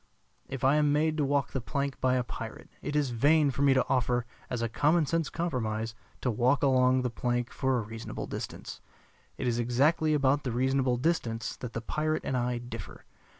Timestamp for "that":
11.57-11.73